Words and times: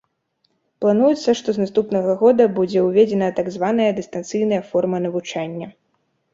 Плануецца, 0.85 1.35
што 1.39 1.49
з 1.57 1.63
наступнага 1.63 2.15
года 2.23 2.49
будзе 2.57 2.79
ўведзена 2.87 3.27
так 3.43 3.47
званая 3.59 3.89
дыстанцыйная 4.01 4.61
форма 4.73 5.07
навучання. 5.09 5.67